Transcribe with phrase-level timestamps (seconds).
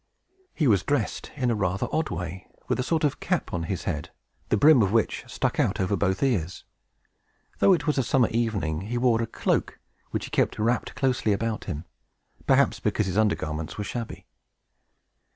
[0.55, 3.83] He was dressed in rather an odd way, with a sort of cap on his
[3.83, 4.09] head,
[4.49, 6.63] the brim of which stuck out over both ears.
[7.59, 9.77] Though it was a summer evening, he wore a cloak,
[10.09, 11.85] which he kept wrapt closely about him,
[12.47, 14.25] perhaps because his under garments were shabby.